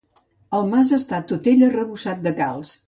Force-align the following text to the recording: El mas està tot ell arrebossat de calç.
El 0.59 0.65
mas 0.71 0.95
està 0.99 1.21
tot 1.33 1.51
ell 1.53 1.65
arrebossat 1.69 2.27
de 2.29 2.37
calç. 2.45 2.79